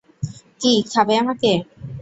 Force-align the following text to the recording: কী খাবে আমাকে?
কী 0.61 0.71
খাবে 0.91 1.13
আমাকে? 1.21 1.51